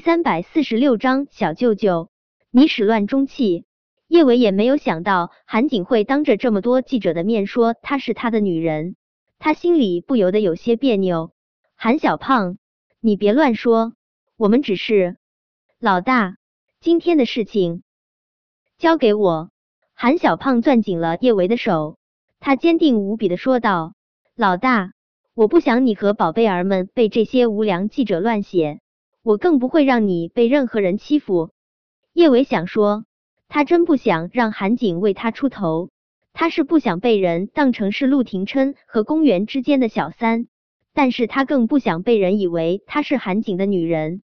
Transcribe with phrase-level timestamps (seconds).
[0.00, 2.08] 三百四十六章小舅舅，
[2.50, 3.66] 你始乱终弃。
[4.08, 8.96] 叶伟也没有想到韩景会当着这么多记者的面说她是他的女人，
[9.38, 11.32] 他心里不由得有些别扭。
[11.76, 12.56] 韩小胖，
[13.00, 13.92] 你别乱说，
[14.38, 15.18] 我们只是
[15.78, 16.36] 老大，
[16.80, 17.82] 今天的事情
[18.78, 19.50] 交给我。
[19.92, 21.98] 韩小胖攥紧了叶维的手，
[22.38, 23.92] 他坚定无比的说道
[24.34, 24.92] ：“老大，
[25.34, 28.80] 我不想你和宝贝儿们被这些无良记者乱写。”
[29.22, 31.50] 我更不会让你被任何人欺负。
[32.12, 33.04] 叶伟想说，
[33.48, 35.90] 他真不想让韩景为他出头，
[36.32, 40.46] 他是不想被人当成是陆廷琛和公园之间的小三，
[40.94, 44.22] 但是他更不想被人以为他是韩景的女人。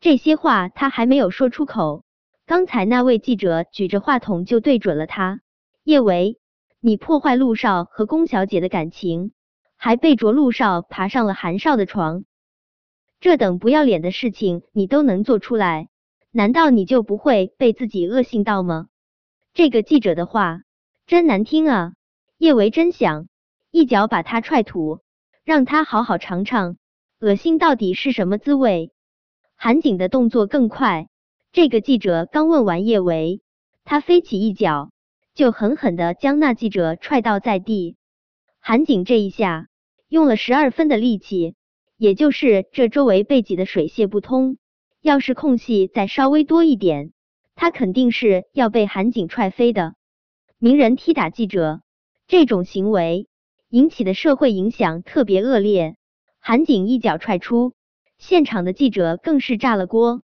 [0.00, 2.04] 这些话他还没有说出口，
[2.44, 5.40] 刚才那位记者举着话筒就对准了他。
[5.84, 6.38] 叶维，
[6.80, 9.32] 你破坏陆少和龚小姐的感情，
[9.76, 12.24] 还背着陆少爬上了韩少的床。
[13.24, 15.88] 这等不要脸的事情你都能做出来，
[16.30, 18.88] 难道你就不会被自己恶心到吗？
[19.54, 20.60] 这个记者的话
[21.06, 21.94] 真难听啊！
[22.36, 23.28] 叶维真想
[23.70, 25.00] 一脚把他踹土，
[25.42, 26.76] 让他好好尝尝
[27.18, 28.92] 恶心到底是什么滋味。
[29.56, 31.08] 韩景的动作更快，
[31.50, 33.40] 这个记者刚问完叶维，
[33.84, 34.90] 他飞起一脚
[35.32, 37.96] 就狠狠的将那记者踹倒在地。
[38.60, 39.68] 韩景这一下
[40.10, 41.54] 用了十二分的力气。
[41.96, 44.58] 也就是这周围被挤得水泄不通，
[45.00, 47.12] 要是空隙再稍微多一点，
[47.54, 49.94] 他肯定是要被韩景踹飞的。
[50.58, 51.82] 名人踢打记者
[52.26, 53.28] 这种行为
[53.68, 55.96] 引起的社会影响特别恶劣，
[56.40, 57.74] 韩景一脚踹出，
[58.18, 60.22] 现场的记者更是炸了锅。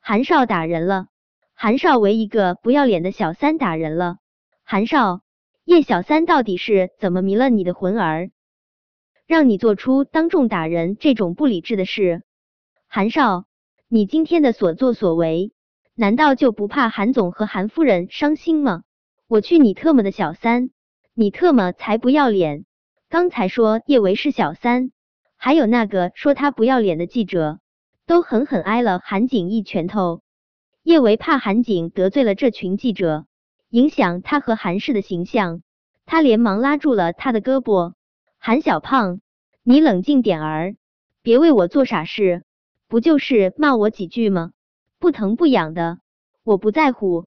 [0.00, 1.06] 韩少打人了，
[1.54, 4.16] 韩少为一个不要脸的小三打人了，
[4.64, 5.20] 韩少
[5.64, 8.30] 叶小三到底是怎么迷了你的魂儿？
[9.28, 12.22] 让你做出当众打人这种不理智的事，
[12.88, 13.44] 韩少，
[13.86, 15.52] 你今天的所作所为，
[15.94, 18.84] 难道就不怕韩总和韩夫人伤心吗？
[19.26, 20.70] 我去你特么的小三，
[21.12, 22.64] 你特么才不要脸！
[23.10, 24.92] 刚才说叶维是小三，
[25.36, 27.58] 还有那个说他不要脸的记者，
[28.06, 30.22] 都狠狠挨了韩景一拳头。
[30.82, 33.26] 叶维怕韩景得罪了这群记者，
[33.68, 35.60] 影响他和韩氏的形象，
[36.06, 37.92] 他连忙拉住了他的胳膊。
[38.40, 39.20] 韩小胖，
[39.62, 40.76] 你冷静点儿，
[41.22, 42.44] 别为我做傻事。
[42.86, 44.52] 不就是骂我几句吗？
[44.98, 45.98] 不疼不痒的，
[46.44, 47.26] 我不在乎。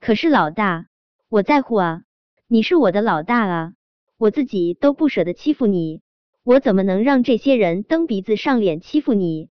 [0.00, 0.86] 可是老大，
[1.28, 2.02] 我在乎啊！
[2.48, 3.72] 你是我的老大啊！
[4.16, 6.00] 我自己都不舍得欺负你，
[6.42, 9.50] 我怎么能让这些人蹬鼻子上脸欺负你？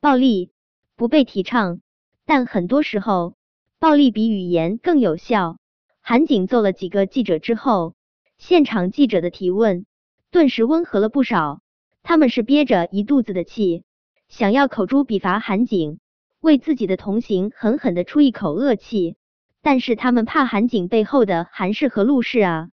[0.00, 0.50] 暴力
[0.96, 1.80] 不被提倡，
[2.26, 3.36] 但很多时候，
[3.78, 5.56] 暴力比语言更有效。
[6.00, 7.94] 韩景揍了几个记者之后，
[8.36, 9.86] 现场记者的提问。
[10.34, 11.60] 顿时温和了不少。
[12.02, 13.84] 他们是憋着一肚子的气，
[14.26, 16.00] 想要口诛笔伐韩景，
[16.40, 19.14] 为自己的同行狠狠的出一口恶气。
[19.62, 22.70] 但是他们怕韩景背后的韩氏和陆氏啊！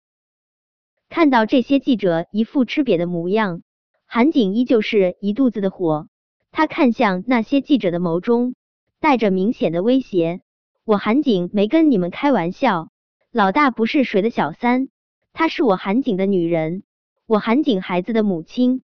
[1.09, 3.63] 看到这些记者一副吃瘪的模样，
[4.05, 6.07] 韩景依旧是一肚子的火。
[6.51, 8.53] 他看向那些记者的眸中
[8.99, 10.41] 带着明显的威胁
[10.85, 12.89] ：“我韩景没跟你们开玩笑，
[13.31, 14.89] 老大不是谁的小三，
[15.33, 16.83] 她是我韩景的女人。”
[17.27, 18.83] 我韩景孩子的母亲，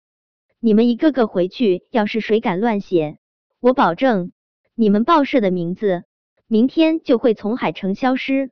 [0.58, 3.18] 你们一个个回去，要是谁敢乱写，
[3.60, 4.32] 我保证
[4.74, 6.02] 你们报社的名字
[6.48, 8.50] 明天就会从海城消失。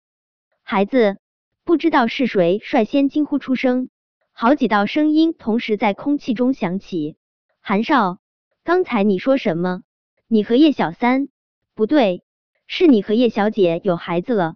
[0.62, 1.18] 孩子，
[1.64, 3.90] 不知道是谁率先惊呼出声，
[4.30, 7.16] 好几道声音同时在空气中响起。
[7.60, 8.20] 韩少，
[8.62, 9.82] 刚才你说什么？
[10.28, 11.26] 你和叶小三？
[11.74, 12.22] 不对，
[12.68, 14.54] 是你和叶小姐有孩子了。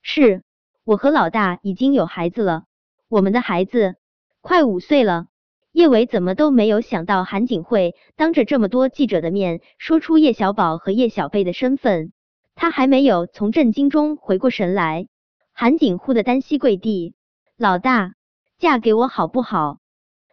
[0.00, 0.44] 是
[0.84, 2.66] 我和老大已经有孩子了，
[3.08, 3.96] 我们的孩子。
[4.42, 5.26] 快五岁了，
[5.70, 12.12] 叶伟怎么都没有想到韩景会当着这么多记者的面说出叶小宝和叶小贝的身份。
[12.54, 15.08] 他还没有从震惊中回过神来，
[15.52, 17.14] 韩景忽的单膝跪地
[17.58, 18.14] ：“老大，
[18.58, 19.78] 嫁给我好不好？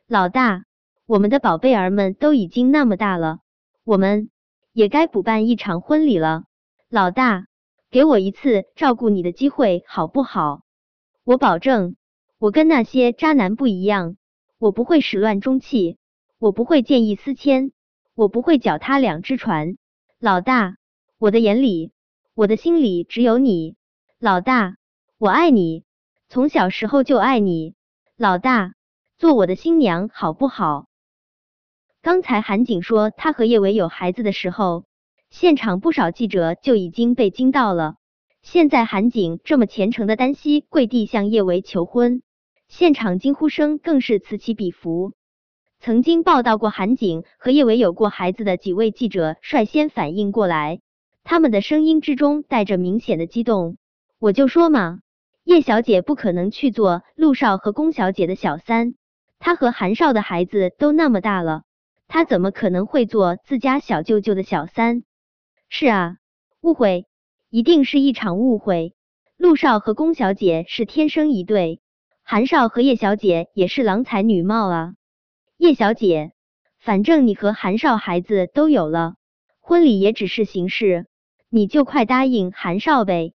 [0.07, 0.63] 老大，
[1.05, 3.39] 我们的宝贝儿们都已经那么大了，
[3.83, 4.29] 我们
[4.71, 6.43] 也该补办一场婚礼了。
[6.89, 7.45] 老大，
[7.91, 10.61] 给我一次照顾你的机会好不好？
[11.25, 11.97] 我保证。”
[12.39, 14.15] 我跟那些渣男不一样，
[14.59, 15.97] 我不会始乱终弃，
[16.37, 17.71] 我不会见异思迁，
[18.13, 19.75] 我不会脚踏两只船。
[20.19, 20.77] 老大，
[21.17, 21.93] 我的眼里，
[22.35, 23.75] 我的心里只有你。
[24.19, 24.75] 老大，
[25.17, 25.83] 我爱你，
[26.29, 27.73] 从小时候就爱你。
[28.15, 28.75] 老大，
[29.17, 30.85] 做我的新娘好不好？
[32.03, 34.85] 刚才韩景说他和叶伟有孩子的时候，
[35.31, 37.95] 现场不少记者就已经被惊到了。
[38.43, 42.21] 现在韩景这么虔诚的单膝跪地向叶维求婚。
[42.67, 45.13] 现场惊呼声更是此起彼伏。
[45.79, 50.81] 曾经报道过韩景和叶伟有过孩子的几位记者率先反应过来，
[51.23, 53.77] 他们的声音之中带着明显的激动。
[54.19, 54.99] 我就说嘛，
[55.43, 58.95] 叶小姐不可能去做陆少和龚小姐的小三，
[59.39, 61.63] 她和韩少的孩子都那么大了，
[62.07, 65.03] 她怎么可能会做自家小舅舅的小三？
[65.69, 66.17] 是啊，
[66.61, 67.05] 误会，
[67.49, 68.95] 一定是一场误会。
[69.37, 71.79] 陆少和龚小姐是天生一对，
[72.29, 74.95] 韩少和叶小姐也是郎才女貌啊。
[75.55, 76.33] 叶小姐，
[76.77, 79.15] 反正你和韩少孩子都有了，
[79.61, 81.07] 婚礼也只是形式，
[81.49, 83.31] 你就快答应韩少呗。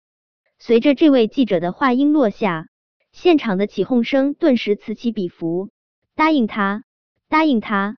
[0.58, 2.70] 随着这位记者的话音落下，
[3.12, 5.70] 现场的起哄声顿时此起彼伏。
[6.16, 6.86] 答应他，
[7.28, 7.98] 答应他。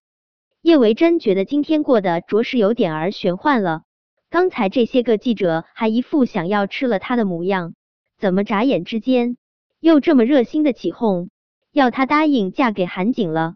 [0.63, 3.83] 叶维真觉得今天过得着实有点儿玄幻了。
[4.31, 7.75] 刚才这些个记者还一副想要吃了他的模样。
[8.17, 9.37] 怎么眨眼之间
[9.79, 11.29] 又这么热心的起哄，
[11.71, 13.55] 要他答应嫁给韩景了？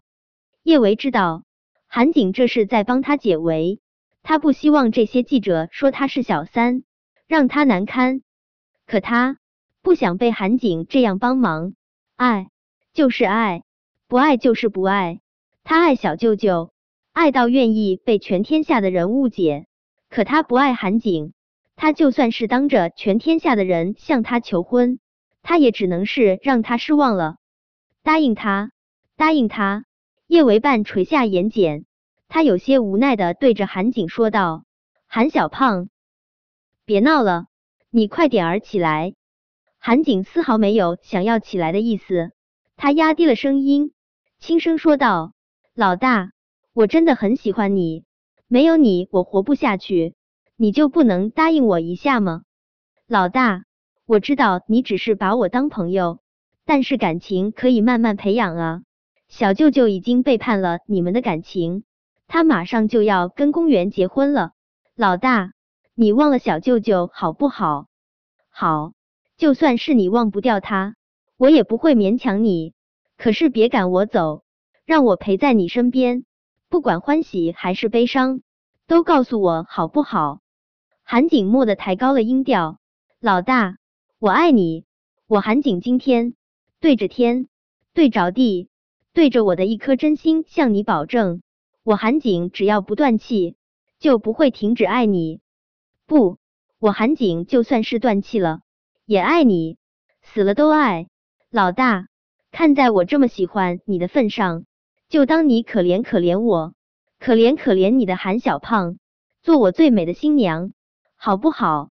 [0.63, 1.43] 叶维知道
[1.87, 3.79] 韩景这是在帮他解围，
[4.21, 6.83] 他不希望这些记者说他是小三，
[7.27, 8.21] 让他难堪。
[8.85, 9.37] 可他
[9.81, 11.73] 不想被韩景这样帮忙，
[12.15, 12.47] 爱
[12.93, 13.63] 就是爱，
[14.07, 15.19] 不爱就是不爱。
[15.63, 16.71] 他爱小舅舅，
[17.11, 19.65] 爱到愿意被全天下的人误解。
[20.09, 21.33] 可他不爱韩景。
[21.75, 24.99] 他就算是当着全天下的人向他求婚，
[25.43, 27.35] 他也只能是让他失望了。
[28.01, 28.71] 答应他，
[29.15, 29.85] 答应他。
[30.25, 31.83] 叶维半垂下眼睑，
[32.27, 34.63] 他有些无奈的对着韩景说道
[35.05, 35.89] ：“韩小胖，
[36.85, 37.45] 别闹了，
[37.91, 39.13] 你快点儿起来。”
[39.77, 42.31] 韩景丝毫没有想要起来的意思，
[42.75, 43.91] 他压低了声音，
[44.39, 45.33] 轻声说道
[45.75, 46.31] ：“老大，
[46.73, 48.05] 我真的很喜欢你，
[48.47, 50.15] 没有你我活不下去。”
[50.55, 52.43] 你就不能答应我一下吗，
[53.07, 53.65] 老大？
[54.05, 56.19] 我知道你只是把我当朋友，
[56.65, 58.81] 但是感情可以慢慢培养啊。
[59.29, 61.83] 小舅舅已经背叛了你们的感情，
[62.27, 64.51] 他马上就要跟公园结婚了。
[64.95, 65.53] 老大，
[65.95, 67.87] 你忘了小舅舅好不好？
[68.49, 68.91] 好，
[69.37, 70.95] 就算是你忘不掉他，
[71.37, 72.73] 我也不会勉强你。
[73.17, 74.43] 可是别赶我走，
[74.85, 76.25] 让我陪在你身边，
[76.67, 78.41] 不管欢喜还是悲伤，
[78.85, 80.41] 都告诉我好不好？
[81.03, 82.79] 韩景蓦的抬高了音调
[83.21, 83.77] ：“老大，
[84.23, 84.85] 我爱你。
[85.27, 86.33] 我韩景今天
[86.79, 87.49] 对着天，
[87.93, 88.69] 对着地，
[89.11, 91.41] 对着我的一颗真心向你保证，
[91.83, 93.57] 我韩景只要不断气，
[93.99, 95.41] 就不会停止爱你。
[96.05, 96.37] 不，
[96.79, 98.61] 我韩景就算是断气了，
[99.05, 99.77] 也爱你，
[100.21, 101.09] 死了都爱。
[101.49, 102.07] 老大，
[102.49, 104.63] 看在我这么喜欢你的份上，
[105.09, 106.73] 就当你可怜可怜我，
[107.19, 108.99] 可怜可怜你的韩小胖，
[109.41, 110.71] 做我最美的新娘。”
[111.19, 111.89] 好不好？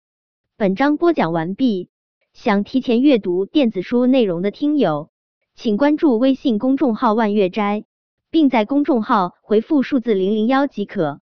[0.57, 1.89] 本章播讲完毕。
[2.37, 5.09] 想提前阅读电子书内容的听友，
[5.55, 7.87] 请关注微信公众号“万月斋”，
[8.31, 11.23] 并在公众号回复数字零零幺即可。